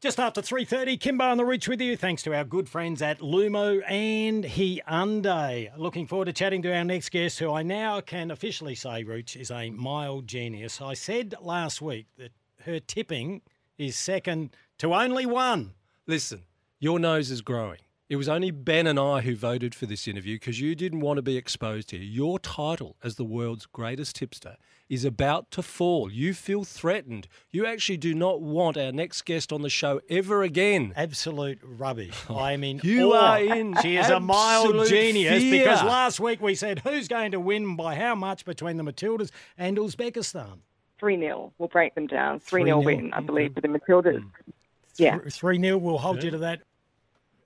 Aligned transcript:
Just 0.00 0.18
after 0.18 0.40
3.30, 0.40 0.98
Kimbo 0.98 1.26
on 1.26 1.36
the 1.36 1.44
Reach 1.44 1.68
with 1.68 1.78
you, 1.78 1.94
thanks 1.94 2.22
to 2.22 2.34
our 2.34 2.42
good 2.42 2.70
friends 2.70 3.02
at 3.02 3.18
Lumo 3.18 3.82
and 3.86 4.44
Hyundai. 4.44 5.70
Looking 5.76 6.06
forward 6.06 6.24
to 6.24 6.32
chatting 6.32 6.62
to 6.62 6.74
our 6.74 6.84
next 6.84 7.10
guest, 7.10 7.38
who 7.38 7.52
I 7.52 7.62
now 7.62 8.00
can 8.00 8.30
officially 8.30 8.74
say, 8.74 9.04
Rooch, 9.04 9.36
is 9.36 9.50
a 9.50 9.68
mild 9.68 10.26
genius. 10.26 10.80
I 10.80 10.94
said 10.94 11.34
last 11.42 11.82
week 11.82 12.06
that 12.16 12.32
her 12.64 12.80
tipping 12.80 13.42
is 13.76 13.94
second 13.94 14.56
to 14.78 14.94
only 14.94 15.26
one. 15.26 15.74
Listen, 16.06 16.44
your 16.78 16.98
nose 16.98 17.30
is 17.30 17.42
growing. 17.42 17.80
It 18.10 18.16
was 18.16 18.28
only 18.28 18.50
Ben 18.50 18.88
and 18.88 18.98
I 18.98 19.20
who 19.20 19.36
voted 19.36 19.72
for 19.72 19.86
this 19.86 20.08
interview 20.08 20.34
because 20.34 20.60
you 20.60 20.74
didn't 20.74 20.98
want 20.98 21.18
to 21.18 21.22
be 21.22 21.36
exposed 21.36 21.92
here. 21.92 22.02
Your 22.02 22.40
title 22.40 22.96
as 23.04 23.14
the 23.14 23.24
world's 23.24 23.66
greatest 23.66 24.16
tipster 24.16 24.56
is 24.88 25.04
about 25.04 25.52
to 25.52 25.62
fall. 25.62 26.10
You 26.10 26.34
feel 26.34 26.64
threatened. 26.64 27.28
You 27.52 27.66
actually 27.66 27.98
do 27.98 28.12
not 28.12 28.40
want 28.42 28.76
our 28.76 28.90
next 28.90 29.22
guest 29.22 29.52
on 29.52 29.62
the 29.62 29.70
show 29.70 30.00
ever 30.10 30.42
again. 30.42 30.92
Absolute 30.96 31.60
rubbish. 31.62 32.16
I 32.28 32.56
mean, 32.56 32.80
You 32.82 33.12
awe. 33.12 33.34
are 33.34 33.38
in 33.44 33.76
She 33.82 33.96
is 33.96 34.10
a 34.10 34.18
mild 34.18 34.88
genius 34.88 35.40
fear. 35.44 35.62
because 35.62 35.84
last 35.84 36.18
week 36.18 36.42
we 36.42 36.56
said 36.56 36.80
who's 36.80 37.06
going 37.06 37.30
to 37.30 37.38
win 37.38 37.76
by 37.76 37.94
how 37.94 38.16
much 38.16 38.44
between 38.44 38.76
the 38.76 38.82
Matildas 38.82 39.30
and 39.56 39.76
Uzbekistan. 39.76 40.58
3 40.98 41.16
0. 41.16 41.52
We'll 41.58 41.68
break 41.68 41.94
them 41.94 42.08
down. 42.08 42.40
3 42.40 42.64
3-0. 42.64 42.84
win, 42.84 43.12
I 43.12 43.20
believe, 43.20 43.54
for 43.54 43.60
the 43.60 43.68
Matildas. 43.68 44.20
Hmm. 44.20 44.50
Yeah. 44.96 45.18
3 45.30 45.60
0, 45.60 45.78
we'll 45.78 45.98
hold 45.98 46.24
you 46.24 46.32
to 46.32 46.38
that. 46.38 46.62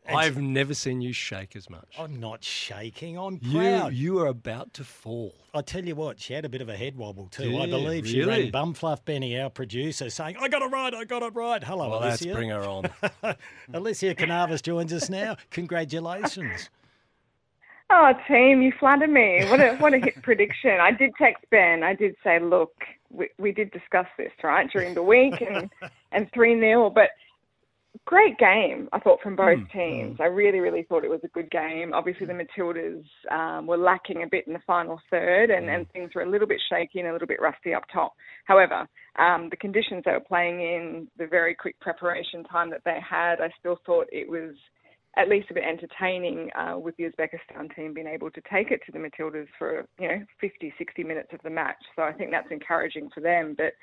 I've 0.09 0.37
never 0.37 0.75
seen 0.75 1.01
you 1.01 1.13
shake 1.13 1.57
as 1.57 1.71
much. 1.71 1.95
I'm 1.99 2.21
not 2.21 2.45
shaking. 2.45 3.19
I'm 3.19 3.39
You, 3.43 3.59
proud. 3.59 3.95
you 3.95 4.19
are 4.19 4.27
about 4.27 4.75
to 4.75 4.85
fall. 4.85 5.35
I 5.55 5.63
tell 5.63 5.85
you 5.85 5.95
what, 5.95 6.21
she 6.21 6.35
had 6.35 6.45
a 6.45 6.49
bit 6.49 6.61
of 6.61 6.69
a 6.69 6.77
head 6.77 6.97
wobble 6.97 7.29
too. 7.29 7.51
Yeah, 7.51 7.63
I 7.63 7.67
believe 7.67 8.07
she 8.07 8.21
really? 8.21 8.51
rang 8.51 8.53
Bumfluff 8.53 9.05
Benny, 9.05 9.39
our 9.41 9.51
producer, 9.51 10.11
saying, 10.11 10.37
I 10.41 10.49
got 10.49 10.63
it 10.63 10.67
right, 10.71 10.93
I 10.93 11.05
got 11.05 11.23
it 11.23 11.35
right. 11.35 11.63
Hello, 11.63 11.89
Well, 11.91 12.01
let's 12.01 12.23
Elissia. 12.23 12.35
bring 12.35 12.51
her 12.51 12.63
on. 12.65 12.85
Elissia 13.73 14.15
Carnavas 14.17 14.61
joins 14.63 14.93
us 14.93 15.09
now. 15.09 15.37
Congratulations. 15.51 16.69
Oh, 17.91 18.13
team, 18.29 18.63
you 18.63 18.73
flatter 18.81 19.07
me. 19.07 19.45
What 19.49 19.61
a 19.61 19.77
what 19.77 19.95
a 19.95 19.99
hit 19.99 20.21
prediction. 20.23 20.79
I 20.81 20.91
did 20.91 21.13
text 21.17 21.45
Ben. 21.51 21.83
I 21.83 21.95
did 21.95 22.17
say, 22.25 22.41
look, 22.41 22.73
we, 23.11 23.29
we 23.39 23.53
did 23.53 23.71
discuss 23.71 24.07
this, 24.19 24.33
right, 24.43 24.69
during 24.73 24.95
the 24.95 25.03
week 25.03 25.35
and, 25.43 25.71
and 26.11 26.29
3 26.33 26.59
0. 26.59 26.91
But 26.91 27.11
great 28.07 28.39
game, 28.39 28.89
I 28.93 28.99
thought, 28.99 29.21
from 29.23 29.37
both 29.37 29.59
teams. 29.73 30.19
I 30.21 30.27
really, 30.27 30.61
really 30.61 30.83
thought 30.83 31.05
it 31.05 31.11
was 31.11 31.21
a 31.25 31.29
good 31.29 31.51
game. 31.51 31.93
Obviously, 31.95 32.27
the 32.27 32.33
Matildas 32.33 33.05
um, 33.31 33.67
were 33.67 33.79
lacking 33.79 34.23
a 34.23 34.27
bit 34.27 34.47
in 34.47 34.53
the 34.53 34.61
final 34.67 35.01
third, 35.11 35.51
and, 35.51 35.69
and 35.71 35.91
things 35.93 36.11
were 36.15 36.23
a 36.23 36.29
little 36.29 36.47
bit 36.47 36.61
shaky 36.69 37.01
and 37.01 37.09
a 37.09 37.13
little 37.13 37.29
bit 37.29 37.41
rusty 37.41 37.73
up 37.73 37.85
top. 37.93 38.15
However, 38.45 38.87
um, 39.19 39.49
the 39.51 39.57
conditions 39.57 40.03
they 40.05 40.13
were 40.13 40.21
playing 40.21 40.61
in, 40.61 41.09
the 41.19 41.27
very 41.27 41.55
quick 41.55 41.79
preparation 41.81 42.45
time 42.45 42.71
that 42.71 42.83
they 42.85 42.99
had, 43.09 43.41
I 43.41 43.51
still 43.59 43.79
thought 43.87 44.07
it 44.13 44.29
was 44.29 44.55
at 45.17 45.29
least 45.29 45.51
a 45.51 45.55
bit 45.55 45.65
entertaining 45.65 46.51
uh, 46.59 46.79
with 46.79 46.97
the 46.97 47.05
Uzbekistan 47.05 47.75
team 47.75 47.95
being 47.95 48.09
able 48.09 48.31
to 48.31 48.43
take 48.53 48.71
it 48.71 48.81
to 48.87 48.93
the 48.93 48.99
Matildas 48.99 49.47
for, 49.59 49.87
you 49.99 50.09
know, 50.09 50.25
50, 50.41 50.75
60 50.77 51.05
minutes 51.05 51.29
of 51.33 51.41
the 51.45 51.51
match. 51.51 51.77
So 51.95 52.03
I 52.03 52.13
think 52.13 52.33
that's 52.33 52.51
encouraging 52.51 53.11
for 53.15 53.21
them. 53.21 53.55
But 53.57 53.75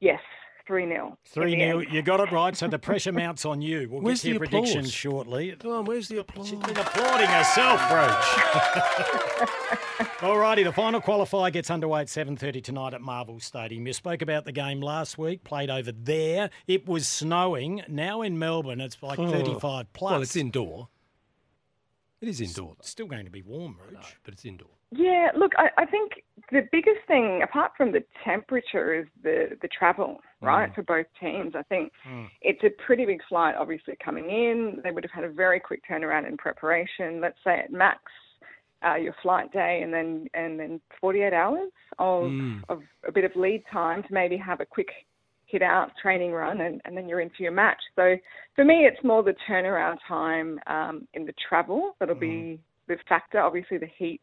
yes, 0.00 0.20
3 0.66 0.86
0. 0.86 1.18
3 1.26 1.56
0. 1.56 1.78
You 1.80 2.02
got 2.02 2.20
it 2.20 2.30
right, 2.32 2.56
so 2.56 2.68
the 2.68 2.78
pressure 2.78 3.12
mounts 3.12 3.44
on 3.44 3.60
you. 3.62 3.88
We'll 3.90 4.00
Where's 4.02 4.22
get 4.22 4.28
to 4.28 4.30
your 4.30 4.38
predictions 4.38 4.74
applause? 4.76 4.92
shortly. 4.92 5.56
Come 5.58 5.70
on, 5.72 5.84
where's 5.84 6.08
the 6.08 6.18
applause? 6.18 6.48
She's 6.48 6.58
been 6.58 6.76
applauding 6.76 7.26
herself, 7.26 7.80
Roach. 7.90 9.48
Alrighty, 10.22 10.62
the 10.64 10.72
final 10.72 11.00
qualifier 11.00 11.52
gets 11.52 11.70
underway 11.70 12.02
at 12.02 12.06
7.30 12.06 12.62
tonight 12.62 12.94
at 12.94 13.00
Marvel 13.00 13.40
Stadium. 13.40 13.86
You 13.86 13.92
spoke 13.92 14.22
about 14.22 14.44
the 14.44 14.52
game 14.52 14.80
last 14.80 15.18
week, 15.18 15.42
played 15.42 15.68
over 15.70 15.90
there. 15.90 16.50
It 16.68 16.86
was 16.86 17.08
snowing. 17.08 17.82
Now 17.88 18.22
in 18.22 18.38
Melbourne, 18.38 18.80
it's 18.80 19.02
like 19.02 19.18
35 19.18 19.92
plus. 19.92 20.10
Oh. 20.10 20.14
Well, 20.14 20.22
it's 20.22 20.36
indoor. 20.36 20.88
It 22.22 22.28
is 22.28 22.40
indoor, 22.40 22.76
It's 22.78 22.88
Still 22.88 23.08
going 23.08 23.24
to 23.24 23.32
be 23.32 23.42
warm, 23.42 23.76
Roach. 23.84 24.16
but 24.24 24.32
it's 24.32 24.44
indoor. 24.44 24.68
Yeah, 24.92 25.30
look, 25.36 25.52
I, 25.58 25.70
I 25.76 25.86
think 25.86 26.22
the 26.52 26.68
biggest 26.70 27.00
thing, 27.08 27.42
apart 27.42 27.72
from 27.76 27.90
the 27.90 28.04
temperature, 28.24 28.94
is 28.94 29.06
the, 29.24 29.58
the 29.60 29.66
travel, 29.66 30.20
mm. 30.40 30.46
right, 30.46 30.72
for 30.72 30.82
both 30.82 31.06
teams. 31.20 31.54
I 31.56 31.62
think 31.64 31.90
hmm. 32.04 32.26
it's 32.40 32.62
a 32.62 32.70
pretty 32.86 33.06
big 33.06 33.20
flight, 33.28 33.56
obviously, 33.58 33.94
coming 34.04 34.30
in. 34.30 34.80
They 34.84 34.92
would 34.92 35.02
have 35.02 35.10
had 35.10 35.24
a 35.24 35.32
very 35.32 35.58
quick 35.58 35.82
turnaround 35.90 36.28
in 36.28 36.36
preparation. 36.36 37.20
Let's 37.20 37.38
say 37.42 37.58
at 37.58 37.72
max, 37.72 38.00
uh, 38.86 38.94
your 38.94 39.16
flight 39.20 39.52
day, 39.52 39.80
and 39.82 39.92
then 39.92 40.26
and 40.34 40.60
then 40.60 40.80
48 41.00 41.32
hours 41.32 41.70
of 41.98 42.24
mm. 42.24 42.60
of 42.68 42.82
a 43.06 43.10
bit 43.10 43.24
of 43.24 43.34
lead 43.34 43.64
time 43.72 44.02
to 44.04 44.08
maybe 44.12 44.36
have 44.36 44.60
a 44.60 44.66
quick 44.66 44.90
hit 45.52 45.62
out 45.62 45.90
training 46.02 46.32
run, 46.32 46.62
and, 46.62 46.80
and 46.84 46.96
then 46.96 47.08
you're 47.08 47.20
in 47.20 47.30
for 47.36 47.42
your 47.42 47.52
match. 47.52 47.82
So 47.94 48.16
for 48.56 48.64
me, 48.64 48.86
it's 48.88 49.02
more 49.04 49.22
the 49.22 49.36
turnaround 49.48 49.98
time 50.08 50.58
um, 50.66 51.06
in 51.12 51.22
the 51.26 51.34
travel 51.48 51.94
that'll 51.98 52.14
be 52.16 52.58
the 52.88 52.96
factor. 53.08 53.38
Obviously, 53.38 53.78
the 53.78 53.90
heat 53.98 54.22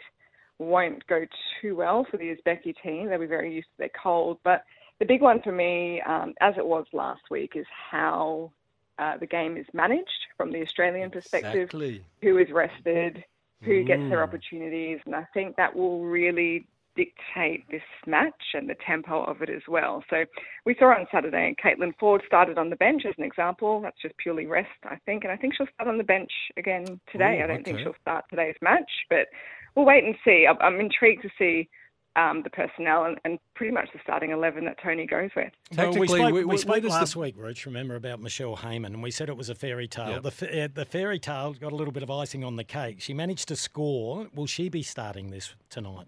won't 0.57 1.05
go 1.07 1.19
too 1.61 1.75
well 1.75 2.05
for 2.09 2.17
the 2.17 2.35
Uzbeki 2.35 2.73
team. 2.83 3.07
They'll 3.07 3.19
be 3.19 3.25
very 3.27 3.53
used 3.53 3.67
to 3.67 3.77
their 3.77 3.95
cold. 4.03 4.39
But 4.43 4.63
the 4.99 5.05
big 5.05 5.21
one 5.21 5.39
for 5.41 5.53
me, 5.53 6.01
um, 6.01 6.33
as 6.41 6.55
it 6.57 6.65
was 6.65 6.85
last 6.91 7.21
week, 7.29 7.53
is 7.55 7.67
how 7.91 8.51
uh, 8.97 9.15
the 9.17 9.27
game 9.27 9.55
is 9.55 9.67
managed 9.73 10.21
from 10.35 10.51
the 10.51 10.61
Australian 10.61 11.09
perspective. 11.11 11.69
Exactly. 11.69 12.03
Who 12.23 12.37
is 12.37 12.49
rested, 12.51 13.23
who 13.61 13.83
gets 13.83 14.01
Mm. 14.01 14.09
their 14.09 14.23
opportunities, 14.23 14.99
and 15.05 15.15
I 15.15 15.25
think 15.33 15.55
that 15.55 15.75
will 15.75 16.03
really 16.03 16.65
dictate 17.03 17.63
this 17.71 17.81
match 18.05 18.43
and 18.53 18.69
the 18.69 18.75
tempo 18.85 19.23
of 19.23 19.41
it 19.41 19.49
as 19.49 19.61
well. 19.69 20.03
So 20.09 20.25
we 20.65 20.75
saw 20.77 20.87
on 20.87 21.07
Saturday, 21.11 21.55
Caitlin 21.63 21.93
Foord 22.01 22.25
started 22.25 22.57
on 22.57 22.69
the 22.69 22.75
bench 22.75 23.03
as 23.07 23.13
an 23.17 23.23
example. 23.23 23.79
That's 23.81 24.01
just 24.01 24.17
purely 24.17 24.45
rest, 24.45 24.67
I 24.83 24.97
think, 25.05 25.23
and 25.23 25.31
I 25.31 25.37
think 25.37 25.53
she'll 25.55 25.67
start 25.73 25.87
on 25.87 25.97
the 25.97 26.03
bench 26.03 26.31
again 26.57 26.99
today. 27.11 27.39
Ooh, 27.39 27.43
I 27.43 27.47
don't 27.47 27.63
think 27.63 27.79
she'll 27.79 27.95
start 28.01 28.25
today's 28.29 28.55
match, 28.61 28.89
but 29.09 29.27
we'll 29.75 29.85
wait 29.85 30.03
and 30.03 30.15
see. 30.25 30.45
I'm, 30.49 30.57
I'm 30.59 30.79
intrigued 30.81 31.21
to 31.21 31.29
see 31.37 31.69
um, 32.17 32.41
the 32.43 32.49
personnel 32.49 33.05
and, 33.05 33.17
and 33.23 33.39
pretty 33.55 33.71
much 33.71 33.87
the 33.93 33.99
starting 34.03 34.31
11 34.31 34.65
that 34.65 34.75
Tony 34.83 35.05
goes 35.05 35.29
with. 35.37 35.53
Well, 35.77 35.93
we 35.93 36.07
spoke, 36.07 36.33
we- 36.33 36.43
we 36.43 36.43
we- 36.45 36.57
spoke 36.57 36.71
where 36.71 36.81
does 36.81 36.91
the- 36.91 36.99
last 36.99 37.15
week, 37.15 37.35
Roach, 37.37 37.65
remember, 37.65 37.95
about 37.95 38.19
Michelle 38.19 38.57
Heyman, 38.57 38.87
and 38.87 39.01
we 39.01 39.11
said 39.11 39.29
it 39.29 39.37
was 39.37 39.49
a 39.49 39.55
fairy 39.55 39.87
tale. 39.87 40.09
Yep. 40.09 40.23
The, 40.23 40.31
fa- 40.31 40.63
uh, 40.63 40.67
the 40.73 40.85
fairy 40.85 41.19
tale 41.19 41.53
got 41.53 41.71
a 41.71 41.75
little 41.75 41.93
bit 41.93 42.03
of 42.03 42.11
icing 42.11 42.43
on 42.43 42.57
the 42.57 42.65
cake. 42.65 42.99
She 42.99 43.13
managed 43.13 43.47
to 43.47 43.55
score. 43.55 44.27
Will 44.35 44.47
she 44.47 44.67
be 44.67 44.83
starting 44.83 45.29
this 45.29 45.55
tonight? 45.69 46.07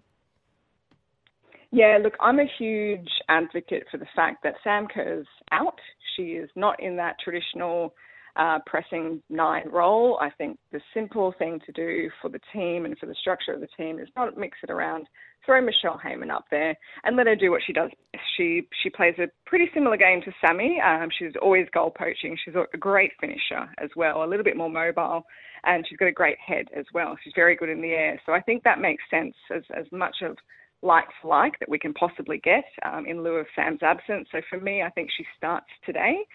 Yeah, 1.72 1.98
look, 2.02 2.12
I'm 2.20 2.38
a 2.38 2.44
huge 2.58 3.08
advocate 3.30 3.84
for 3.90 3.96
the 3.96 4.06
fact 4.14 4.42
that 4.42 4.54
Sam 4.62 4.86
Kerr's 4.86 5.26
out. 5.50 5.78
She 6.14 6.32
is 6.32 6.50
not 6.54 6.80
in 6.82 6.96
that 6.96 7.16
traditional 7.24 7.94
uh, 8.36 8.58
pressing 8.66 9.22
nine 9.30 9.68
role. 9.70 10.18
I 10.20 10.28
think 10.30 10.58
the 10.70 10.80
simple 10.92 11.34
thing 11.38 11.60
to 11.64 11.72
do 11.72 12.10
for 12.20 12.28
the 12.28 12.40
team 12.52 12.84
and 12.84 12.96
for 12.98 13.06
the 13.06 13.14
structure 13.14 13.54
of 13.54 13.60
the 13.60 13.68
team 13.76 13.98
is 13.98 14.08
not 14.16 14.36
mix 14.36 14.58
it 14.62 14.70
around. 14.70 15.06
Throw 15.46 15.62
Michelle 15.62 15.98
Heyman 16.02 16.30
up 16.30 16.44
there 16.50 16.76
and 17.04 17.16
let 17.16 17.26
her 17.26 17.34
do 17.34 17.50
what 17.50 17.62
she 17.66 17.72
does. 17.72 17.90
She 18.36 18.68
she 18.82 18.90
plays 18.90 19.14
a 19.18 19.26
pretty 19.46 19.68
similar 19.74 19.96
game 19.96 20.20
to 20.22 20.32
Sammy. 20.40 20.78
Um, 20.80 21.08
she's 21.18 21.32
always 21.40 21.66
goal 21.72 21.90
poaching. 21.90 22.36
She's 22.44 22.54
a 22.54 22.78
great 22.78 23.12
finisher 23.18 23.68
as 23.82 23.90
well, 23.96 24.24
a 24.24 24.26
little 24.28 24.44
bit 24.44 24.56
more 24.56 24.70
mobile, 24.70 25.24
and 25.64 25.84
she's 25.88 25.98
got 25.98 26.06
a 26.06 26.12
great 26.12 26.38
head 26.38 26.66
as 26.76 26.84
well. 26.94 27.16
She's 27.24 27.32
very 27.34 27.56
good 27.56 27.70
in 27.70 27.82
the 27.82 27.90
air. 27.92 28.20
So 28.24 28.32
I 28.32 28.40
think 28.40 28.62
that 28.62 28.78
makes 28.78 29.02
sense 29.10 29.34
as 29.54 29.62
as 29.76 29.86
much 29.90 30.16
of 30.22 30.36
like 30.82 31.04
for 31.20 31.28
like 31.28 31.58
that 31.60 31.68
we 31.68 31.78
can 31.78 31.94
possibly 31.94 32.38
get 32.38 32.64
um, 32.84 33.06
in 33.06 33.22
lieu 33.22 33.36
of 33.36 33.46
Sam's 33.54 33.82
absence. 33.82 34.28
So 34.32 34.40
for 34.50 34.60
me, 34.60 34.82
I 34.82 34.90
think 34.90 35.10
she 35.16 35.24
starts 35.36 35.68
today. 35.86 36.26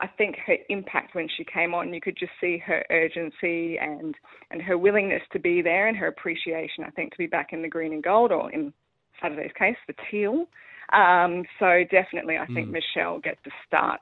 I 0.00 0.06
think 0.06 0.36
her 0.46 0.56
impact 0.68 1.14
when 1.14 1.28
she 1.36 1.44
came 1.44 1.74
on, 1.74 1.92
you 1.92 2.00
could 2.00 2.16
just 2.16 2.32
see 2.40 2.58
her 2.58 2.84
urgency 2.90 3.78
and 3.78 4.14
and 4.50 4.62
her 4.62 4.78
willingness 4.78 5.22
to 5.32 5.38
be 5.38 5.62
there 5.62 5.88
and 5.88 5.96
her 5.96 6.06
appreciation. 6.06 6.84
I 6.84 6.90
think 6.90 7.12
to 7.12 7.18
be 7.18 7.26
back 7.26 7.52
in 7.52 7.62
the 7.62 7.68
green 7.68 7.92
and 7.92 8.02
gold, 8.02 8.30
or 8.30 8.50
in 8.52 8.72
Saturday's 9.20 9.52
case, 9.58 9.76
the 9.86 9.94
teal. 10.10 10.46
Um, 10.92 11.44
so 11.58 11.82
definitely, 11.90 12.38
I 12.38 12.46
think 12.46 12.68
mm. 12.68 12.72
Michelle 12.72 13.18
gets 13.18 13.40
the 13.44 13.50
start 13.66 14.00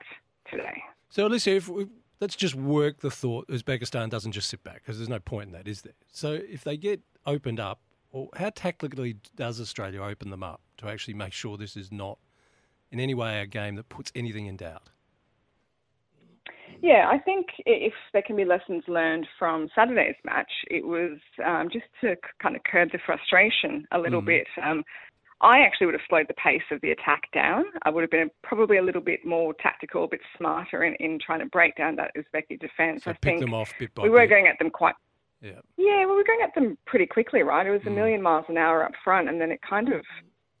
today. 0.49 0.83
So 1.09 1.27
Elissia, 1.27 1.57
if 1.57 1.67
we, 1.67 1.87
let's 2.21 2.35
just 2.35 2.55
work 2.55 2.99
the 2.99 3.11
thought 3.11 3.47
Uzbekistan 3.47 4.09
doesn't 4.09 4.31
just 4.31 4.49
sit 4.49 4.63
back 4.63 4.83
because 4.83 4.97
there's 4.97 5.09
no 5.09 5.19
point 5.19 5.47
in 5.47 5.53
that, 5.53 5.67
is 5.67 5.81
there? 5.81 5.93
So 6.11 6.33
if 6.33 6.63
they 6.63 6.77
get 6.77 7.01
opened 7.25 7.59
up, 7.59 7.79
or 8.11 8.29
how 8.35 8.49
tactically 8.49 9.17
does 9.35 9.59
Australia 9.59 10.01
open 10.01 10.29
them 10.29 10.43
up 10.43 10.61
to 10.77 10.87
actually 10.87 11.13
make 11.13 11.33
sure 11.33 11.57
this 11.57 11.75
is 11.75 11.91
not 11.91 12.17
in 12.91 12.99
any 12.99 13.13
way 13.13 13.41
a 13.41 13.45
game 13.45 13.75
that 13.75 13.89
puts 13.89 14.11
anything 14.15 14.45
in 14.45 14.57
doubt? 14.57 14.89
Yeah, 16.81 17.09
I 17.09 17.17
think 17.17 17.47
if 17.65 17.93
there 18.13 18.21
can 18.21 18.35
be 18.35 18.45
lessons 18.45 18.83
learned 18.87 19.27
from 19.39 19.67
Saturday's 19.73 20.15
match, 20.23 20.51
it 20.69 20.85
was 20.85 21.17
um, 21.43 21.69
just 21.71 21.85
to 22.01 22.15
kind 22.41 22.55
of 22.55 22.61
curb 22.63 22.91
the 22.91 22.99
frustration 23.03 23.87
a 23.91 23.99
little 23.99 24.21
mm. 24.21 24.27
bit. 24.27 24.47
Um, 24.63 24.83
I 25.41 25.59
actually 25.59 25.87
would 25.87 25.95
have 25.95 26.01
slowed 26.09 26.27
the 26.27 26.33
pace 26.33 26.63
of 26.71 26.81
the 26.81 26.91
attack 26.91 27.31
down. 27.33 27.65
I 27.83 27.89
would 27.89 28.01
have 28.01 28.09
been 28.09 28.29
probably 28.43 28.77
a 28.77 28.81
little 28.81 29.01
bit 29.01 29.25
more 29.25 29.53
tactical, 29.55 30.03
a 30.03 30.07
bit 30.07 30.21
smarter 30.37 30.83
in, 30.83 30.95
in 30.95 31.19
trying 31.19 31.39
to 31.39 31.45
break 31.47 31.75
down 31.75 31.95
that 31.97 32.11
Uzbeki 32.15 32.59
defence. 32.59 33.03
So 33.03 33.11
I 33.11 33.13
pick 33.21 33.39
them 33.39 33.53
off 33.53 33.71
bit 33.79 33.93
by 33.93 34.03
we 34.03 34.09
bit. 34.09 34.13
were 34.13 34.27
going 34.27 34.47
at 34.47 34.57
them 34.59 34.71
quite. 34.71 34.95
Yeah. 35.41 35.61
Yeah, 35.77 36.05
well, 36.05 36.15
we 36.15 36.17
were 36.17 36.23
going 36.23 36.41
at 36.43 36.55
them 36.55 36.77
pretty 36.85 37.05
quickly, 37.05 37.43
right? 37.43 37.65
It 37.65 37.71
was 37.71 37.81
a 37.85 37.89
mm. 37.89 37.95
million 37.95 38.21
miles 38.21 38.45
an 38.49 38.57
hour 38.57 38.83
up 38.83 38.91
front, 39.03 39.29
and 39.29 39.39
then 39.39 39.51
it 39.51 39.59
kind 39.67 39.93
of 39.93 40.01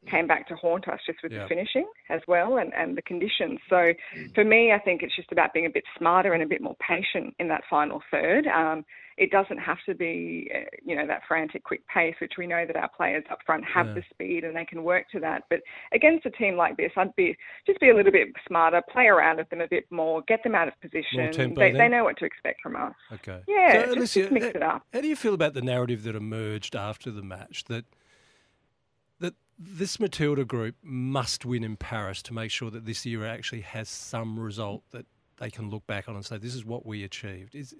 came 0.09 0.27
back 0.27 0.47
to 0.47 0.55
haunt 0.55 0.87
us 0.87 0.99
just 1.05 1.19
with 1.23 1.31
the 1.31 1.45
finishing 1.47 1.87
as 2.09 2.21
well 2.27 2.57
and, 2.57 2.73
and 2.73 2.97
the 2.97 3.01
conditions. 3.01 3.59
So 3.69 3.93
for 4.33 4.43
me, 4.43 4.71
I 4.71 4.79
think 4.79 5.03
it's 5.03 5.15
just 5.15 5.31
about 5.31 5.53
being 5.53 5.65
a 5.65 5.69
bit 5.69 5.83
smarter 5.97 6.33
and 6.33 6.43
a 6.43 6.47
bit 6.47 6.61
more 6.61 6.75
patient 6.75 7.35
in 7.39 7.47
that 7.49 7.63
final 7.69 8.01
third. 8.11 8.47
Um, 8.47 8.85
it 9.17 9.31
doesn't 9.31 9.57
have 9.57 9.77
to 9.87 9.95
be, 9.95 10.49
uh, 10.53 10.65
you 10.85 10.95
know, 10.95 11.07
that 11.07 11.21
frantic, 11.27 11.63
quick 11.63 11.81
pace, 11.87 12.13
which 12.21 12.33
we 12.37 12.45
know 12.45 12.65
that 12.67 12.75
our 12.75 12.89
players 12.95 13.23
up 13.31 13.39
front 13.45 13.63
have 13.65 13.87
yeah. 13.87 13.93
the 13.95 14.03
speed 14.11 14.43
and 14.43 14.55
they 14.55 14.65
can 14.65 14.83
work 14.83 15.09
to 15.11 15.19
that. 15.19 15.43
But 15.49 15.61
against 15.91 16.25
a 16.27 16.29
team 16.29 16.55
like 16.55 16.77
this, 16.77 16.91
I'd 16.95 17.15
be 17.15 17.35
just 17.65 17.79
be 17.79 17.89
a 17.89 17.95
little 17.95 18.11
bit 18.11 18.27
smarter, 18.47 18.81
play 18.91 19.07
around 19.07 19.37
with 19.37 19.49
them 19.49 19.61
a 19.61 19.67
bit 19.67 19.85
more, 19.91 20.21
get 20.27 20.43
them 20.43 20.53
out 20.53 20.67
of 20.67 20.79
position. 20.81 21.31
They, 21.55 21.71
they, 21.71 21.89
know 21.89 22.03
what 22.03 22.17
to 22.17 22.25
expect 22.25 22.61
from 22.61 22.75
us. 22.75 22.93
Okay. 23.11 23.41
Yeah, 23.47 23.85
so, 23.85 23.95
just, 23.95 23.97
Elissia, 23.97 24.21
just 24.21 24.31
mix 24.31 24.45
it 24.47 24.61
up. 24.61 24.83
How 24.93 25.01
do 25.01 25.07
you 25.07 25.15
feel 25.15 25.33
about 25.33 25.55
the 25.55 25.63
narrative 25.63 26.03
that 26.03 26.15
emerged 26.15 26.75
after 26.75 27.09
the 27.09 27.23
match 27.23 27.63
that 27.65 27.85
this 29.57 29.99
Matilda 29.99 30.45
group 30.45 30.75
must 30.83 31.45
win 31.45 31.63
in 31.63 31.77
Paris 31.77 32.21
to 32.23 32.33
make 32.33 32.51
sure 32.51 32.69
that 32.69 32.85
this 32.85 33.05
year 33.05 33.25
actually 33.25 33.61
has 33.61 33.89
some 33.89 34.39
result 34.39 34.83
that 34.91 35.05
they 35.37 35.49
can 35.49 35.69
look 35.69 35.85
back 35.87 36.07
on 36.07 36.15
and 36.15 36.25
say, 36.25 36.37
this 36.37 36.55
is 36.55 36.65
what 36.65 36.85
we 36.85 37.03
achieved. 37.03 37.55
Is, 37.55 37.75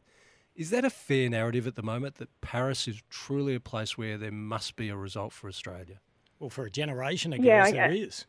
is 0.56 0.70
that 0.72 0.86
a 0.86 0.90
fair 0.90 1.30
narrative 1.30 1.68
at 1.68 1.76
the 1.76 1.84
moment 1.84 2.16
that 2.16 2.30
Paris 2.42 2.88
is 2.88 3.02
truly 3.10 3.56
a 3.56 3.60
place 3.60 3.98
where 3.98 4.18
there 4.18 4.32
must 4.32 4.76
be 4.76 4.90
a 4.90 4.96
result 4.96 5.34
for 5.34 5.48
Australia? 5.48 6.00
Well, 6.40 6.50
for 6.50 6.66
a 6.66 6.72
generation 6.72 7.34
ago, 7.34 7.44
yeah, 7.44 7.70
there 7.70 7.92
is. 7.92 8.26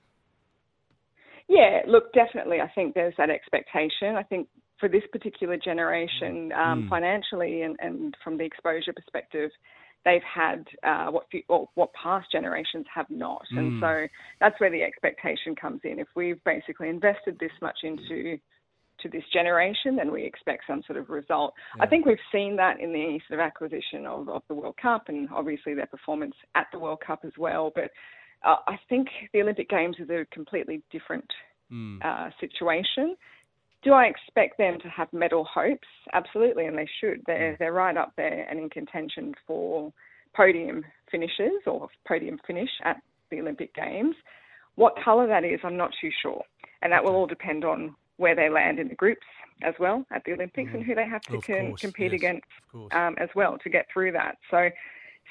Yeah, 1.49 1.81
look, 1.87 2.13
definitely. 2.13 2.61
I 2.61 2.69
think 2.69 2.95
there's 2.95 3.15
that 3.17 3.31
expectation. 3.31 4.17
I 4.17 4.23
think 4.23 4.49
for 4.79 4.89
this 4.89 5.03
particular 5.11 5.57
generation, 5.57 6.53
um, 6.53 6.85
mm. 6.85 6.89
financially 6.89 7.63
and, 7.63 7.77
and 7.81 8.15
from 8.23 8.39
the 8.39 8.45
exposure 8.45 8.93
perspective, 8.93 9.51
they've 10.05 10.23
had 10.23 10.65
uh, 10.83 11.11
what 11.11 11.27
what 11.75 11.91
past 11.93 12.31
generations 12.33 12.87
have 12.95 13.07
not, 13.11 13.43
mm. 13.53 13.59
and 13.59 13.81
so 13.81 14.07
that's 14.41 14.59
where 14.61 14.71
the 14.71 14.83
expectation 14.83 15.55
comes 15.55 15.81
in. 15.85 15.99
If 15.99 16.09
we've 16.15 16.43
basically 16.45 16.89
invested 16.89 17.37
this 17.39 17.53
much 17.61 17.79
into 17.83 18.39
to 19.01 19.09
this 19.09 19.23
generation, 19.33 19.97
then 19.97 20.11
we 20.11 20.25
expect 20.25 20.65
some 20.67 20.83
sort 20.87 20.99
of 20.99 21.09
result. 21.09 21.55
Yeah. 21.77 21.85
I 21.85 21.87
think 21.87 22.07
we've 22.07 22.17
seen 22.33 22.57
that 22.57 22.81
in 22.81 22.93
the 22.93 23.21
sort 23.29 23.41
of 23.41 23.47
acquisition 23.47 24.07
of, 24.07 24.29
of 24.29 24.43
the 24.49 24.55
World 24.55 24.77
Cup 24.81 25.05
and 25.09 25.29
obviously 25.33 25.75
their 25.75 25.87
performance 25.87 26.35
at 26.55 26.67
the 26.73 26.79
World 26.79 27.01
Cup 27.07 27.21
as 27.25 27.33
well. 27.39 27.71
But 27.75 27.91
uh, 28.45 28.57
I 28.67 28.79
think 28.89 29.09
the 29.33 29.43
Olympic 29.43 29.69
Games 29.69 29.97
is 29.99 30.11
a 30.11 30.27
completely 30.33 30.83
different 30.91 31.27
mm. 31.73 32.05
uh, 32.05 32.31
situation. 32.41 33.17
Do 33.83 33.93
I 33.93 34.05
expect 34.07 34.59
them 34.59 34.79
to 34.81 34.89
have 34.89 35.13
medal 35.13 35.45
hopes? 35.45 35.87
Absolutely, 36.13 36.67
and 36.67 36.77
they 36.77 36.89
should. 37.01 37.23
They're 37.27 37.57
they're 37.59 37.73
right 37.73 37.97
up 37.97 38.13
there 38.17 38.47
and 38.51 38.59
in 38.59 38.71
contention 38.71 39.35
for 39.47 39.93
podium 40.35 40.85
finishes 41.11 41.63
or 41.67 41.89
podium 42.07 42.39
finish 42.47 42.71
at 42.85 43.01
the 43.31 43.41
Olympic 43.41 43.75
Games. 43.75 44.17
What 44.75 44.95
colour 45.03 45.27
that 45.27 45.45
is, 45.45 45.61
I'm 45.65 45.77
not 45.77 45.91
too 46.01 46.11
sure, 46.23 46.43
and 46.83 46.93
that 46.93 47.05
will 47.05 47.15
all 47.15 47.27
depend 47.27 47.65
on 47.65 47.95
where 48.17 48.35
they 48.35 48.49
land 48.49 48.79
in 48.79 48.89
the 48.89 48.95
groups 48.95 49.27
as 49.63 49.75
well 49.81 50.05
at 50.13 50.23
the 50.25 50.33
Olympics 50.33 50.71
mm. 50.71 50.75
and 50.75 50.85
who 50.85 50.95
they 50.95 51.07
have 51.07 51.23
to 51.23 51.41
con- 51.41 51.75
compete 51.77 52.13
yes, 52.13 52.21
against 52.21 52.47
um, 52.93 53.17
as 53.19 53.29
well 53.35 53.59
to 53.59 53.71
get 53.71 53.87
through 53.93 54.13
that. 54.13 54.39
So, 54.51 54.69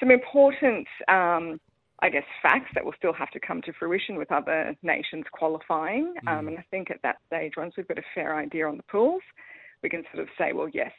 some 0.00 0.10
important 0.10 0.86
um, 1.08 1.60
I 2.00 2.10
guess, 2.10 2.24
facts 2.42 2.70
that 2.74 2.84
will 2.84 2.94
still 2.96 3.12
have 3.12 3.30
to 3.32 3.40
come 3.40 3.60
to 3.62 3.72
fruition 3.72 4.16
with 4.16 4.30
other 4.30 4.76
nations 4.82 5.24
qualifying. 5.32 6.14
Um, 6.26 6.34
mm. 6.34 6.38
Um, 6.38 6.48
and 6.48 6.58
I 6.58 6.64
think 6.70 6.90
at 6.90 7.02
that 7.02 7.16
stage, 7.26 7.54
once 7.56 7.74
we've 7.76 7.88
got 7.88 7.98
a 7.98 8.04
fair 8.14 8.36
idea 8.36 8.68
on 8.68 8.76
the 8.76 8.84
pools, 8.84 9.22
we 9.82 9.88
can 9.88 10.04
sort 10.12 10.22
of 10.22 10.28
say, 10.38 10.52
well, 10.52 10.68
yes, 10.68 10.92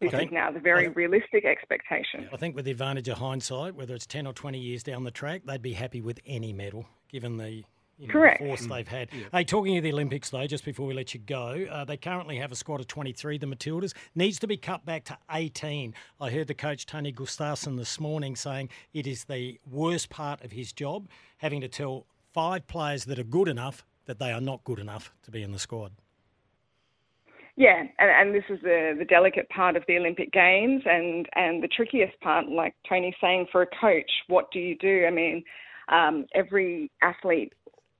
this 0.00 0.12
okay. 0.12 0.24
is 0.24 0.32
now 0.32 0.50
the 0.50 0.60
very 0.60 0.88
realistic 0.88 1.44
expectation. 1.44 2.28
I 2.32 2.36
think 2.36 2.56
with 2.56 2.64
the 2.64 2.72
advantage 2.72 3.08
of 3.08 3.18
hindsight, 3.18 3.74
whether 3.74 3.94
it's 3.94 4.06
10 4.06 4.26
or 4.26 4.32
20 4.32 4.58
years 4.58 4.82
down 4.82 5.04
the 5.04 5.10
track, 5.10 5.42
they'd 5.44 5.62
be 5.62 5.72
happy 5.72 6.00
with 6.00 6.18
any 6.26 6.52
medal, 6.52 6.86
given 7.08 7.36
the 7.36 7.64
you 7.98 8.08
know, 8.08 8.12
Correct. 8.12 8.40
the 8.40 8.46
force 8.46 8.66
mm. 8.66 8.74
they've 8.74 8.88
had. 8.88 9.08
Yeah. 9.12 9.24
Hey, 9.32 9.44
talking 9.44 9.76
of 9.76 9.82
the 9.82 9.92
Olympics, 9.92 10.30
though, 10.30 10.46
just 10.46 10.64
before 10.64 10.86
we 10.86 10.94
let 10.94 11.14
you 11.14 11.20
go, 11.20 11.66
uh, 11.70 11.84
they 11.84 11.96
currently 11.96 12.36
have 12.36 12.52
a 12.52 12.56
squad 12.56 12.80
of 12.80 12.86
23, 12.86 13.38
the 13.38 13.46
Matildas. 13.46 13.94
Needs 14.14 14.38
to 14.40 14.46
be 14.46 14.56
cut 14.56 14.84
back 14.84 15.04
to 15.04 15.18
18. 15.30 15.94
I 16.20 16.30
heard 16.30 16.48
the 16.48 16.54
coach, 16.54 16.86
Tony 16.86 17.12
Gustavsson, 17.12 17.76
this 17.76 18.00
morning 18.00 18.36
saying 18.36 18.70
it 18.92 19.06
is 19.06 19.24
the 19.24 19.58
worst 19.70 20.10
part 20.10 20.44
of 20.44 20.52
his 20.52 20.72
job, 20.72 21.08
having 21.38 21.60
to 21.60 21.68
tell 21.68 22.06
five 22.32 22.66
players 22.66 23.04
that 23.04 23.18
are 23.18 23.24
good 23.24 23.48
enough 23.48 23.84
that 24.06 24.18
they 24.18 24.32
are 24.32 24.40
not 24.40 24.64
good 24.64 24.78
enough 24.78 25.12
to 25.22 25.30
be 25.30 25.42
in 25.42 25.52
the 25.52 25.58
squad. 25.58 25.92
Yeah, 27.56 27.84
and, 27.98 28.10
and 28.10 28.34
this 28.34 28.44
is 28.48 28.60
the, 28.62 28.96
the 28.98 29.04
delicate 29.04 29.48
part 29.48 29.76
of 29.76 29.84
the 29.86 29.96
Olympic 29.96 30.32
Games 30.32 30.82
and, 30.84 31.28
and 31.36 31.62
the 31.62 31.68
trickiest 31.68 32.18
part, 32.20 32.48
like 32.48 32.74
Tony's 32.88 33.14
saying, 33.20 33.46
for 33.52 33.62
a 33.62 33.66
coach, 33.80 34.10
what 34.26 34.50
do 34.50 34.58
you 34.58 34.76
do? 34.76 35.04
I 35.06 35.10
mean, 35.10 35.44
um, 35.88 36.26
every 36.34 36.90
athlete 37.02 37.52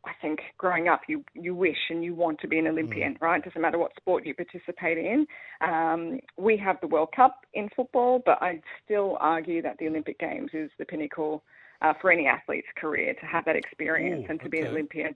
I 0.06 0.12
think 0.20 0.40
growing 0.58 0.88
up, 0.88 1.02
you 1.08 1.24
you 1.34 1.54
wish 1.54 1.78
and 1.90 2.04
you 2.04 2.14
want 2.14 2.40
to 2.40 2.48
be 2.48 2.58
an 2.58 2.66
Olympian, 2.66 3.14
mm. 3.14 3.20
right? 3.20 3.42
Doesn't 3.42 3.60
matter 3.60 3.78
what 3.78 3.92
sport 3.96 4.26
you 4.26 4.34
participate 4.34 4.98
in. 4.98 5.26
Um, 5.60 6.20
we 6.36 6.56
have 6.58 6.76
the 6.80 6.88
World 6.88 7.10
Cup 7.14 7.40
in 7.54 7.68
football, 7.74 8.22
but 8.24 8.42
I'd 8.42 8.62
still 8.84 9.16
argue 9.20 9.62
that 9.62 9.78
the 9.78 9.88
Olympic 9.88 10.18
Games 10.18 10.50
is 10.52 10.70
the 10.78 10.84
pinnacle 10.84 11.42
uh, 11.82 11.92
for 12.00 12.10
any 12.10 12.26
athlete's 12.26 12.68
career 12.76 13.14
to 13.14 13.26
have 13.26 13.44
that 13.44 13.56
experience 13.56 14.24
Ooh, 14.26 14.30
and 14.30 14.40
to 14.40 14.46
okay. 14.46 14.50
be 14.50 14.60
an 14.60 14.68
Olympian. 14.68 15.14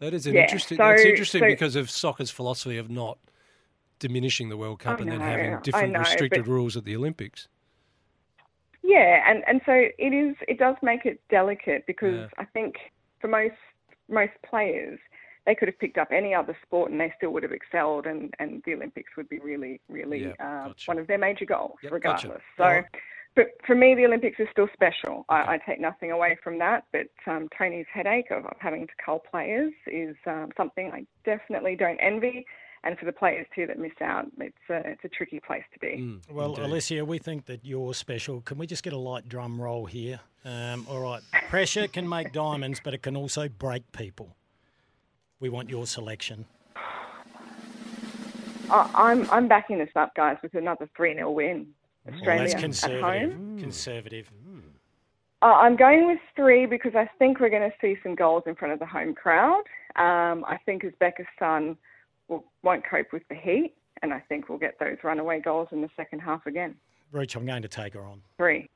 That 0.00 0.14
is 0.14 0.26
an 0.26 0.34
yeah, 0.34 0.42
interesting. 0.42 0.78
So, 0.78 0.84
that's 0.84 1.02
interesting 1.02 1.40
so, 1.40 1.46
because 1.46 1.76
of 1.76 1.90
soccer's 1.90 2.30
philosophy 2.30 2.78
of 2.78 2.88
not 2.88 3.18
diminishing 3.98 4.48
the 4.48 4.56
World 4.56 4.78
Cup 4.78 5.00
and 5.00 5.10
then 5.10 5.20
having 5.20 5.58
different 5.62 5.92
know, 5.92 6.00
restricted 6.00 6.46
rules 6.46 6.76
at 6.76 6.84
the 6.84 6.94
Olympics. 6.94 7.48
Yeah, 8.82 9.22
and 9.28 9.42
and 9.46 9.60
so 9.66 9.72
it 9.72 10.14
is. 10.14 10.36
It 10.46 10.58
does 10.58 10.76
make 10.82 11.04
it 11.04 11.20
delicate 11.30 11.84
because 11.86 12.14
yeah. 12.14 12.26
I 12.38 12.44
think 12.44 12.76
for 13.20 13.28
most 13.28 13.54
most 14.08 14.32
players, 14.48 14.98
they 15.46 15.54
could 15.54 15.68
have 15.68 15.78
picked 15.78 15.98
up 15.98 16.08
any 16.12 16.34
other 16.34 16.56
sport 16.62 16.90
and 16.90 17.00
they 17.00 17.12
still 17.16 17.30
would 17.30 17.42
have 17.42 17.52
excelled, 17.52 18.06
and, 18.06 18.34
and 18.38 18.62
the 18.66 18.74
Olympics 18.74 19.16
would 19.16 19.28
be 19.28 19.38
really, 19.38 19.80
really 19.88 20.26
uh, 20.40 20.68
gotcha. 20.68 20.74
one 20.86 20.98
of 20.98 21.06
their 21.06 21.18
major 21.18 21.44
goals, 21.44 21.76
yep, 21.82 21.92
regardless. 21.92 22.42
Gotcha. 22.58 22.82
So, 22.84 22.98
but 23.34 23.46
for 23.66 23.74
me, 23.74 23.94
the 23.94 24.04
Olympics 24.04 24.38
is 24.40 24.48
still 24.52 24.68
special. 24.72 25.24
Okay. 25.30 25.40
I, 25.40 25.54
I, 25.54 25.58
take 25.66 25.80
nothing 25.80 26.10
away 26.10 26.36
from 26.42 26.58
that, 26.58 26.84
but 26.92 27.06
um, 27.30 27.48
Tony's 27.56 27.86
headache 27.92 28.30
of, 28.30 28.44
of, 28.44 28.56
having 28.58 28.86
to 28.86 28.92
cull 29.04 29.20
players 29.30 29.72
is 29.86 30.16
um, 30.26 30.50
something 30.56 30.90
I 30.92 31.06
definitely 31.24 31.76
don't 31.76 31.98
envy 31.98 32.44
and 32.84 32.98
for 32.98 33.04
the 33.04 33.12
players 33.12 33.46
too 33.54 33.66
that 33.66 33.78
miss 33.78 33.92
out, 34.00 34.26
it's 34.38 34.56
a, 34.70 34.88
it's 34.88 35.04
a 35.04 35.08
tricky 35.08 35.40
place 35.40 35.64
to 35.72 35.78
be. 35.78 36.00
Mm, 36.00 36.20
well, 36.30 36.54
indeed. 36.54 36.64
Elissia, 36.64 37.06
we 37.06 37.18
think 37.18 37.46
that 37.46 37.64
you're 37.64 37.94
special. 37.94 38.40
Can 38.42 38.58
we 38.58 38.66
just 38.66 38.82
get 38.82 38.92
a 38.92 38.98
light 38.98 39.28
drum 39.28 39.60
roll 39.60 39.86
here? 39.86 40.20
Um, 40.44 40.86
all 40.88 41.00
right, 41.00 41.22
pressure 41.48 41.88
can 41.88 42.08
make 42.08 42.32
diamonds, 42.32 42.80
but 42.82 42.94
it 42.94 43.02
can 43.02 43.16
also 43.16 43.48
break 43.48 43.90
people. 43.92 44.36
We 45.40 45.48
want 45.48 45.68
your 45.68 45.86
selection. 45.86 46.46
I'm 48.70 49.28
I'm 49.30 49.48
backing 49.48 49.78
this 49.78 49.90
up, 49.96 50.14
guys, 50.14 50.36
with 50.42 50.54
another 50.54 50.88
three 50.96 51.14
0 51.14 51.30
win. 51.30 51.68
Australia 52.06 52.42
well, 52.42 52.48
that's 52.48 52.60
conservative. 52.60 53.04
at 53.04 53.20
home. 53.20 53.58
Conservative. 53.58 54.30
Uh, 55.40 55.46
I'm 55.46 55.76
going 55.76 56.06
with 56.06 56.18
three 56.34 56.66
because 56.66 56.94
I 56.96 57.08
think 57.18 57.38
we're 57.38 57.50
going 57.50 57.70
to 57.70 57.76
see 57.80 57.96
some 58.02 58.14
goals 58.14 58.42
in 58.46 58.56
front 58.56 58.72
of 58.72 58.80
the 58.80 58.86
home 58.86 59.14
crowd. 59.14 59.62
Um, 59.94 60.44
I 60.46 60.58
think 60.66 60.82
Uzbekistan 60.82 61.76
will, 62.28 62.44
won't 62.62 62.84
cope 62.88 63.12
with 63.12 63.22
the 63.28 63.34
heat, 63.34 63.74
and 64.02 64.12
I 64.12 64.20
think 64.20 64.48
we'll 64.48 64.58
get 64.58 64.78
those 64.78 64.96
runaway 65.02 65.40
goals 65.40 65.68
in 65.72 65.80
the 65.80 65.90
second 65.96 66.20
half 66.20 66.46
again. 66.46 66.74
Reach, 67.12 67.36
I'm 67.36 67.46
going 67.46 67.62
to 67.62 67.68
take 67.68 67.94
her 67.94 68.04
on. 68.04 68.22
Three. 68.36 68.68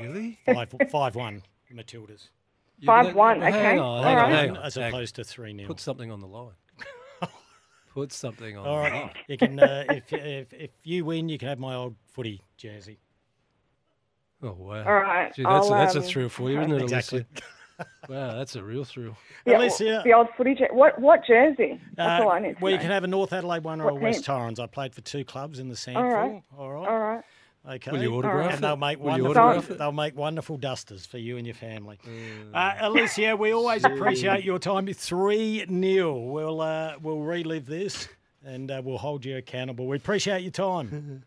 Really? 0.00 0.38
five, 0.46 0.74
five 0.90 1.14
one, 1.14 1.42
Matildas. 1.72 2.28
Five 2.84 3.14
one. 3.14 3.42
Okay. 3.42 3.50
Hang 3.50 3.80
on, 3.80 4.02
hang 4.02 4.18
on, 4.18 4.30
hang 4.30 4.50
on. 4.50 4.56
As 4.58 4.76
opposed 4.76 5.14
to 5.16 5.24
three 5.24 5.54
0 5.56 5.66
Put 5.66 5.80
something 5.80 6.10
on 6.10 6.20
the 6.20 6.26
line. 6.26 6.54
Put 7.94 8.12
something 8.12 8.56
on. 8.56 8.66
All 8.66 8.78
right. 8.78 9.12
the 9.28 9.32
you 9.32 9.38
can. 9.38 9.58
Uh, 9.58 9.84
if, 9.90 10.12
if 10.12 10.52
if 10.52 10.70
you 10.82 11.04
win, 11.04 11.28
you 11.28 11.38
can 11.38 11.48
have 11.48 11.58
my 11.58 11.74
old 11.74 11.94
footy 12.12 12.42
jersey. 12.56 12.98
Oh 14.42 14.52
wow! 14.58 14.84
All 14.84 14.94
right, 14.94 15.34
Gee, 15.34 15.44
that's, 15.44 15.66
I'll, 15.66 15.74
a, 15.74 15.78
that's 15.78 15.94
a 15.94 16.00
um, 16.00 16.04
thrill 16.04 16.28
for 16.28 16.50
you, 16.50 16.60
isn't 16.60 16.72
it? 16.72 16.82
Exactly. 16.82 17.20
Elissia? 17.20 17.42
Wow, 18.08 18.34
that's 18.36 18.54
a 18.56 18.62
real 18.62 18.84
thrill. 18.84 19.16
The, 19.44 19.52
Elissia. 19.52 20.04
the 20.04 20.12
old 20.12 20.28
footy 20.36 20.54
jersey. 20.54 20.72
What 20.72 20.98
what 21.00 21.26
jersey? 21.26 21.80
That's 21.96 22.20
Uh, 22.22 22.24
all 22.24 22.30
I 22.32 22.38
need 22.40 22.54
to 22.56 22.62
well, 22.62 22.72
you 22.72 22.78
can 22.78 22.90
have 22.90 23.04
a 23.04 23.06
North 23.08 23.32
Adelaide 23.32 23.64
one 23.64 23.80
or 23.80 23.86
What 23.92 23.94
a 24.00 24.04
West 24.04 24.24
team? 24.24 24.36
Torrens. 24.36 24.60
I 24.60 24.66
played 24.66 24.94
for 24.94 25.00
two 25.00 25.24
clubs 25.24 25.58
in 25.58 25.68
the 25.68 25.74
SANFL. 25.74 25.96
All 25.96 26.10
right. 26.12 26.42
All 26.58 26.70
right. 26.72 26.88
All 26.88 26.98
right. 27.00 27.24
Okay. 27.66 27.90
Will 27.92 28.02
you 28.02 28.14
autograph 28.14 28.52
And 28.54 28.62
they'll 28.62 28.76
make 28.76 28.98
Will 28.98 29.06
wonderful. 29.06 29.38
autograph? 29.42 29.78
They'll 29.78 29.90
make 29.92 30.14
wonderful 30.16 30.58
dusters 30.58 31.06
for 31.06 31.16
you 31.16 31.38
and 31.38 31.46
your 31.46 31.54
family. 31.54 31.98
Uh, 32.52 32.72
Elissia, 32.74 33.38
we 33.38 33.52
always 33.54 33.84
appreciate 33.84 34.44
your 34.44 34.58
time. 34.58 34.86
Three 34.92 35.64
0 35.66 36.12
We'll 36.14 36.60
uh, 36.60 36.96
we'll 37.00 37.20
relive 37.20 37.64
this 37.66 38.06
and 38.44 38.70
uh, 38.70 38.82
we'll 38.84 38.98
hold 38.98 39.24
you 39.24 39.38
accountable. 39.38 39.86
We 39.86 39.96
appreciate 39.96 40.42
your 40.42 40.50
time. 40.52 41.24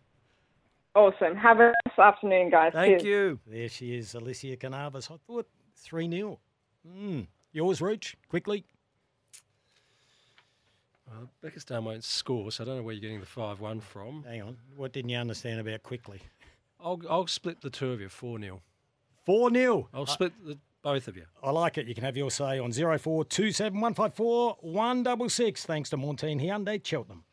Awesome. 0.94 1.36
Have 1.36 1.60
a 1.60 1.74
nice 1.88 2.00
afternoon, 2.00 2.50
guys. 2.50 2.72
Thank 2.74 3.01
Cheers. 3.01 3.04
you. 3.04 3.39
there 3.48 3.70
she 3.70 3.96
is, 3.98 4.13
Elissia 4.13 4.58
Carnavas. 4.60 5.12
I 5.12 5.18
thought 5.27 5.48
three 5.77 6.10
0 6.10 6.39
mm. 6.88 7.27
Yours, 7.53 7.81
Rooch, 7.81 8.15
quickly. 8.29 8.65
Well, 11.07 11.29
Beckistan 11.43 11.84
won't 11.84 12.03
score, 12.03 12.51
so 12.51 12.63
I 12.63 12.67
don't 12.67 12.77
know 12.77 12.84
where 12.84 12.93
you're 12.93 13.01
getting 13.01 13.22
the 13.22 13.25
five-one 13.25 13.79
from. 13.79 14.24
Hang 14.27 14.41
on. 14.41 14.57
What 14.75 14.91
didn't 14.91 15.10
you 15.10 15.17
understand 15.17 15.60
about 15.60 15.81
quickly? 15.84 16.19
I'll 16.79 17.01
I'll 17.10 17.27
split 17.27 17.62
the 17.62 17.69
two 17.69 17.91
of 17.91 18.01
you 18.01 18.10
four 18.10 18.39
0 18.39 18.62
Four 19.25 19.51
0 19.51 19.89
I'll 19.93 20.05
split 20.05 20.34
the, 20.46 20.57
both 20.84 21.07
of 21.07 21.17
you. 21.17 21.25
I 21.43 21.51
like 21.51 21.77
it. 21.77 21.88
You 21.88 21.96
can 21.96 22.03
have 22.03 22.15
your 22.15 22.31
say 22.31 22.60
on 22.60 22.72
0427 22.72 23.74
154 23.74 24.57
166. 24.62 25.65
Thanks 25.65 25.89
to 25.89 25.98
Montine 25.98 26.39
Hyundai, 26.39 26.86
Cheltenham. 26.86 27.24